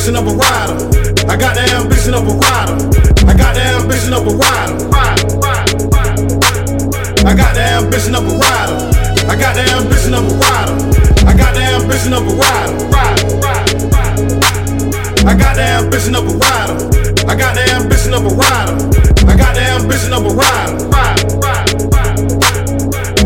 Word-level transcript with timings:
ambition 0.00 0.16
of 0.16 0.32
a 0.32 0.32
rider. 0.32 0.80
I 1.28 1.36
got 1.36 1.52
the 1.54 1.60
ambition 1.76 2.14
of 2.14 2.24
a 2.24 2.32
rider. 2.32 2.72
I 3.28 3.36
got 3.36 3.52
the 3.52 3.60
ambition 3.60 4.14
of 4.14 4.24
a 4.24 4.32
rider. 4.32 4.88
I 7.28 7.36
got 7.36 7.52
the 7.52 7.60
ambition 7.60 8.14
of 8.14 8.24
a 8.24 8.32
rider. 8.32 8.80
I 9.28 9.36
got 9.36 9.52
the 9.52 9.60
ambition 9.60 10.14
of 10.14 10.24
a 10.24 10.32
rider. 10.40 10.72
I 11.28 11.36
got 11.36 11.52
the 11.52 11.60
ambition 11.60 12.14
of 12.16 12.24
a 12.24 12.32
rider. 12.32 12.80
I 15.28 15.36
got 15.36 15.52
the 15.52 15.68
ambition 15.68 16.14
of 16.16 16.24
a 16.24 16.32
rider. 16.32 16.80
I 17.28 17.36
got 17.36 17.52
the 17.52 17.60
ambition 17.68 18.14
of 18.16 18.24
a 18.24 18.32
rider. 18.32 18.80
I 19.28 19.36
got 19.36 19.52
the 19.52 19.60
ambition 19.68 20.12
of 20.16 20.24
a 20.24 20.32
rider. 20.32 20.80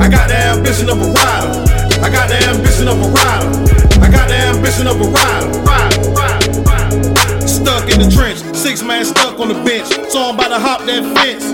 I 0.02 0.08
got 0.10 0.26
the 0.26 0.34
ambition 0.34 0.90
of 0.90 0.98
a 0.98 1.06
rider. 1.06 1.54
I 2.02 2.10
got 2.10 2.26
the 2.26 2.34
ambition 2.50 2.88
of 2.88 2.98
a 2.98 3.06
rider. 3.14 3.62
I 4.02 4.10
got 4.10 4.26
the 4.26 4.34
ambition 4.34 4.88
of 4.88 5.00
a 5.00 5.04
rider. 5.06 5.73
Six 8.74 8.86
man 8.86 9.04
stuck 9.04 9.38
on 9.38 9.46
the 9.46 9.54
bench. 9.62 9.86
So 10.10 10.18
I'm 10.18 10.34
about 10.34 10.50
to 10.50 10.58
hop 10.58 10.82
that 10.82 11.02
fence. 11.14 11.46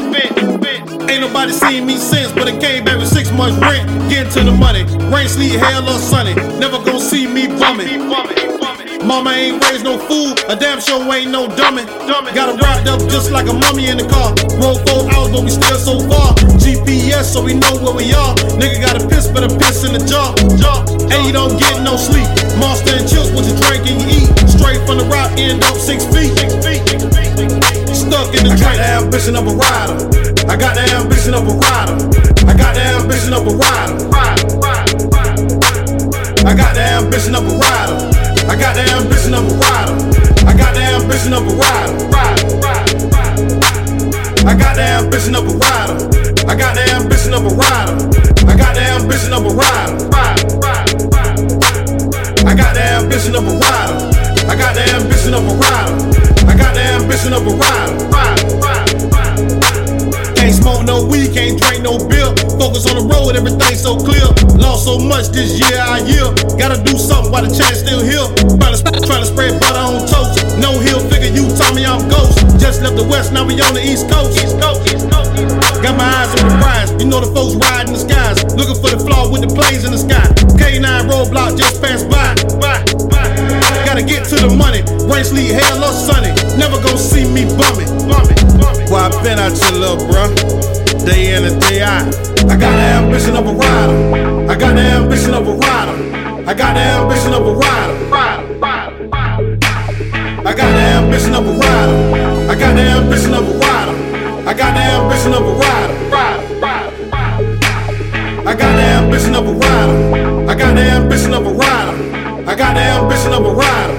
Ain't 1.11 1.21
nobody 1.21 1.53
seen 1.53 1.85
me 1.85 1.99
since, 1.99 2.33
but 2.33 2.49
it 2.49 2.61
came 2.61 2.85
back 2.85 2.97
with 2.97 3.13
six 3.13 3.31
months 3.33 3.61
rent. 3.61 3.85
Getting 4.09 4.33
to 4.33 4.41
the 4.49 4.57
money, 4.57 4.85
rain, 5.13 5.29
sleet, 5.29 5.61
hell 5.61 5.85
or 5.85 5.99
sunny. 5.99 6.33
Never 6.57 6.81
gonna 6.81 7.01
see 7.01 7.27
me 7.27 7.49
bumming. 7.61 8.09
Mama 9.05 9.31
ain't 9.33 9.61
raised 9.69 9.85
no 9.85 9.99
fool, 9.99 10.33
a 10.49 10.57
damn 10.57 10.81
sure 10.81 11.01
ain't 11.13 11.31
no 11.31 11.45
dummy. 11.61 11.85
Got 12.09 12.49
her 12.53 12.57
wrapped 12.57 12.89
up 12.89 13.01
just 13.13 13.31
like 13.31 13.49
a 13.49 13.53
mummy 13.53 13.89
in 13.89 13.99
the 13.99 14.09
car. 14.09 14.33
Roll 14.57 14.81
four 14.89 15.05
hours, 15.13 15.29
but 15.29 15.45
we 15.45 15.51
still 15.51 15.77
so 15.77 16.01
far. 16.09 16.33
GPS, 16.57 17.37
so 17.37 17.45
we 17.45 17.53
know 17.53 17.75
where 17.85 17.97
we 17.97 18.15
are. 18.17 18.33
Nigga 18.57 18.81
got 18.81 18.97
a 18.97 19.05
piss, 19.09 19.29
but 19.29 19.45
a 19.45 19.51
piss 19.61 19.85
in 19.85 19.93
the 19.93 20.01
jar. 20.09 20.33
And 21.13 21.21
you 21.27 21.33
don't 21.33 21.59
get 21.61 21.83
no 21.85 21.97
sleep. 21.97 22.29
Monster 22.57 22.97
and 22.97 23.05
chills, 23.05 23.29
what 23.33 23.45
you 23.45 23.57
drink 23.69 23.85
and 23.89 24.01
you 24.01 24.25
eat. 24.25 24.29
Straight 24.49 24.81
from 24.87 24.97
the 24.97 25.07
rock, 25.13 25.37
end 25.37 25.65
up 25.65 25.77
six 25.77 26.05
feet. 26.07 26.20
Stuck 28.31 28.45
the 28.45 28.51
I 28.51 28.57
got 28.57 28.77
the 28.77 28.87
ambition 29.03 29.35
of 29.35 29.43
a 29.43 29.51
rider. 29.51 29.97
I 30.47 30.57
got 30.57 30.75
the 30.75 30.83
ambition 30.95 31.35
of 31.35 31.43
a 31.43 31.51
rider. 31.51 31.99
I 32.47 32.55
got 32.55 32.75
the 32.75 32.83
ambition 32.95 33.33
of 33.35 33.47
a 33.47 33.51
rider. 33.51 33.97
I 36.47 36.55
got 36.55 36.75
the 36.75 36.81
ambition 36.81 37.35
of 37.35 37.43
a 37.43 37.55
rider. 37.59 37.99
I 38.47 38.55
got 38.55 38.75
the 38.75 38.83
ambition 38.87 39.35
of 39.35 39.43
a 39.43 39.55
rider. 39.59 39.99
I 40.47 40.55
got 40.55 40.75
the 40.75 40.83
ambition 40.95 41.33
of 41.33 41.43
a 41.43 41.55
rider. 41.59 41.97
I 44.47 44.55
got 44.55 44.77
the 44.77 44.83
ambition 44.83 45.35
of 45.35 45.49
a 45.49 45.55
rider. 45.59 45.97
I 46.47 46.55
got 46.55 46.75
the 46.77 46.83
ambition 46.95 47.35
of 47.35 47.45
a 47.45 47.49
rider. 47.51 47.90
Can't 60.41 60.57
smoke 60.57 60.85
no 60.89 61.05
weed, 61.05 61.37
can't 61.37 61.61
drink 61.61 61.85
no 61.85 62.01
beer. 62.01 62.33
Focus 62.57 62.89
on 62.89 62.97
the 62.97 63.05
road, 63.05 63.37
everything 63.37 63.77
so 63.77 63.97
clear. 63.97 64.25
Lost 64.57 64.85
so 64.85 64.99
much 64.99 65.29
this 65.29 65.61
year, 65.61 65.81
I 65.81 66.01
year. 66.09 66.33
Gotta 66.57 66.81
do 66.81 66.97
something 66.97 67.33
while 67.33 67.45
the 67.45 67.53
chance 67.53 67.85
still 67.85 68.01
here. 68.01 68.25
Trying 68.57 68.77
to, 68.77 69.01
trying 69.05 69.23
to 69.25 69.29
spread 69.29 69.61
butter 69.61 69.85
on 69.85 70.09
toast. 70.09 70.41
No 70.57 70.81
hill 70.81 71.01
figure, 71.13 71.29
you 71.29 71.45
tell 71.57 71.73
me 71.77 71.85
I'm 71.85 72.09
ghost. 72.09 72.41
Just 72.61 72.81
left 72.81 72.97
the 72.97 73.05
west, 73.05 73.33
now 73.33 73.45
we 73.45 73.61
on 73.61 73.75
the 73.77 73.85
east 73.85 74.09
coast. 74.09 74.37
East 74.41 74.57
coast, 74.61 74.81
east 74.89 75.09
coast. 75.13 75.33
Got 75.81 75.97
my 75.97 76.05
eyes 76.05 76.33
on 76.41 76.49
the 76.49 76.57
prize. 76.61 76.91
You 77.01 77.09
know 77.09 77.21
the 77.21 77.33
folks 77.33 77.57
riding 77.57 77.93
the 77.93 78.01
skies. 78.01 78.45
Looking 78.57 78.77
for 78.77 78.93
the 78.93 79.01
flaw 79.01 79.29
with 79.33 79.41
the 79.41 79.53
planes 79.53 79.85
in 79.85 79.93
the 79.93 80.01
sky. 80.01 80.25
K9 80.61 81.09
roadblock 81.09 81.57
just 81.57 81.80
get 84.11 84.27
to 84.27 84.37
the 84.43 84.51
money. 84.51 84.83
Ranch 85.07 85.31
lead 85.31 85.55
hell 85.55 85.87
or 85.87 85.95
sunny. 85.95 86.35
Never 86.59 86.83
gon' 86.83 86.99
see 86.99 87.23
me 87.31 87.47
bumming. 87.47 87.87
bumming, 88.11 88.39
bumming. 88.59 88.91
Why 88.91 89.07
I 89.07 89.23
been 89.23 89.39
out 89.39 89.55
your 89.55 89.79
little 89.79 90.03
bruh. 90.11 90.35
Day 91.07 91.35
in 91.35 91.47
and 91.47 91.61
day 91.63 91.81
out. 91.81 92.11
I 92.51 92.59
got 92.59 92.75
the 92.75 92.87
ambition 92.99 93.37
of 93.39 93.47
a 93.47 93.55
rider. 93.55 94.51
I 94.51 94.55
got 94.59 94.75
the 94.75 94.83
ambition 94.83 95.33
of 95.35 95.47
a 95.47 95.55
rider. 95.55 95.97
I 96.43 96.55
got 96.55 96.75
the 96.75 96.83
ambition 96.83 97.33
of 97.33 97.47
a 97.47 97.55
rider. 97.55 97.95
rider, 98.11 98.59
rider, 98.59 99.09
rider. 99.09 99.59
I 100.43 100.53
got 100.59 100.71
the 100.75 100.83
ambition 100.99 101.35
of 101.35 101.47
a 101.47 101.53
rider. 101.63 102.51
I 102.51 102.55
got 102.59 102.75
the 102.75 102.83
ambition 102.83 103.35
of 103.35 103.47
a 103.47 103.53
rider. 103.63 103.95
I 104.51 104.55
got 104.55 104.75
the 104.75 104.83
ambition 104.99 105.33
of 105.39 105.47
a 105.47 105.55
rider. 105.63 105.95
rider, 106.11 106.59
rider, 106.59 107.07
rider. 107.15 108.49
I 108.49 108.55
got 108.59 108.73
the 108.75 108.85
ambition 108.99 109.35
of 109.37 109.47
a 109.47 109.53
rider. 109.53 110.51
I 110.51 110.55
got 110.57 110.75
the 110.75 110.83
ambition 110.99 111.33
of 111.35 111.47
a 111.47 111.53
rider. 111.53 112.11
I 112.51 112.55
got 112.57 112.75
the 112.75 112.81
ambition 112.81 113.33
of 113.33 113.47
a 113.47 113.53
rider. 113.55 113.90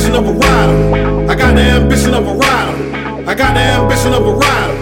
Ambition 0.00 0.16
of 0.16 0.34
a 0.34 0.38
rider. 0.38 1.30
I 1.30 1.34
got 1.34 1.54
the 1.54 1.60
ambition 1.60 2.14
of 2.14 2.26
a 2.26 2.34
rider. 2.34 3.28
I 3.28 3.34
got 3.34 3.52
the 3.52 3.60
ambition 3.60 4.12
of 4.14 4.26
a 4.26 4.32
rider. 4.32 4.76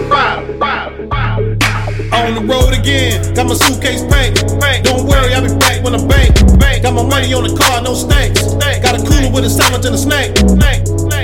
On 2.13 2.35
the 2.35 2.41
road 2.47 2.73
again, 2.73 3.33
got 3.33 3.47
my 3.47 3.53
suitcase 3.53 4.03
packed. 4.05 4.45
Don't 4.85 5.05
worry, 5.07 5.33
I'll 5.33 5.43
be 5.43 5.53
back 5.59 5.83
when 5.83 5.93
I'm 5.95 6.07
bank. 6.07 6.35
Got 6.81 6.93
my 6.93 7.03
money 7.03 7.33
on 7.33 7.43
the 7.43 7.51
car, 7.51 7.81
no 7.81 7.93
snakes. 7.93 8.53
Got 8.79 8.95
a 8.95 9.03
cooler 9.03 9.31
with 9.31 9.43
a 9.43 9.49
sandwich 9.49 9.85
and 9.85 9.95
a 9.95 9.99
snake. 9.99 10.35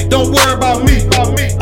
Don't 0.10 0.32
worry 0.32 0.54
about 0.54 0.84
me. 0.84 1.08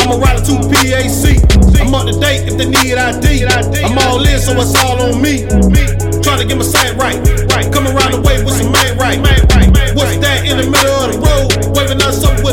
I'm 0.01 0.11
a 0.11 0.17
rider 0.17 0.41
to 0.41 0.57
PAC. 0.73 1.37
I'm 1.79 1.93
up 1.93 2.07
to 2.07 2.19
date 2.19 2.49
if 2.49 2.57
they 2.57 2.65
need 2.65 2.97
ID. 2.97 3.45
I'm 3.45 3.97
all 4.09 4.25
in, 4.25 4.39
so 4.39 4.57
it's 4.57 4.73
all 4.81 4.97
on 5.01 5.21
me. 5.21 5.45
Trying 6.25 6.41
to 6.41 6.45
get 6.49 6.57
my 6.57 6.65
sight 6.65 6.97
right. 6.97 7.21
Come 7.71 7.85
around 7.85 8.11
the 8.11 8.21
way 8.25 8.43
with 8.43 8.57
some 8.57 8.71
man 8.71 8.97
right. 8.97 9.42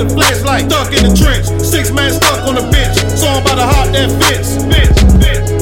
With 0.00 0.12
a 0.12 0.14
flashlight. 0.14 0.70
Stuck 0.70 0.92
in 0.92 1.02
the 1.04 1.14
trench. 1.14 1.46
Six 1.60 1.90
man 1.90 2.12
stuck 2.12 2.46
on 2.48 2.54
the 2.54 2.64
bench. 2.72 2.96
So 3.16 3.28
I'm 3.28 3.42
about 3.42 3.56
to 3.56 3.66
hop 3.66 3.88
that 3.92 4.08
fence. 4.20 4.56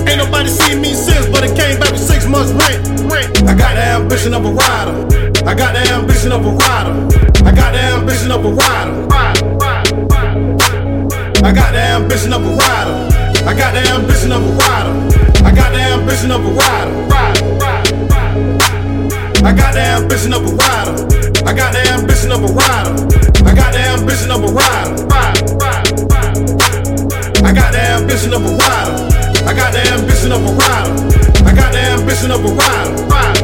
Ain't 0.09 0.19
nobody 0.19 0.49
seen 0.49 0.81
me 0.81 0.95
since, 0.95 1.27
but 1.27 1.45
it 1.45 1.55
came 1.57 1.79
back 1.79 1.91
with 1.93 2.01
six 2.01 2.27
months 2.27 2.53
rent. 2.53 2.79
I 3.49 3.55
got 3.55 3.75
the 3.75 3.85
ambition 3.99 4.35
of 4.35 4.45
a 4.45 4.53
rider. 4.53 4.95
I 5.47 5.55
got 5.55 5.75
the 5.75 5.83
ambition 5.93 6.33
of 6.33 6.47
a 6.47 6.51
rider. 6.51 6.95
I 7.45 7.53
got 7.53 7.73
the 7.73 7.81
ambition 7.81 8.31
of 8.31 8.45
a 8.45 8.51
rider. 8.53 8.95
I 11.45 11.53
got 11.53 11.73
the 11.73 11.81
ambition 11.81 12.33
of 12.33 12.45
a 12.45 12.51
rider. 12.51 12.95
I 13.49 13.55
got 13.55 13.73
the 13.75 13.81
ambition 13.81 14.33
of 14.33 14.45
a 14.47 14.51
rider. 14.61 14.95
I 15.45 15.53
got 15.55 15.73
the 15.73 15.81
ambition 15.81 16.31
of 16.31 16.45
a 16.45 16.51
rider. 16.51 16.95
I 19.45 19.53
got 19.53 19.73
the 19.73 19.81
ambition 19.81 20.33
of 20.33 20.45
a 20.45 20.51
rider. 20.55 20.95
I 21.47 21.53
got 21.55 21.73
the 21.73 21.81
ambition 21.93 22.33
of 22.33 22.43
a 22.43 22.53
rider. 22.53 22.88
dressing 32.19 32.33
of 32.33 32.45
a 32.45 32.55
rider. 32.55 33.38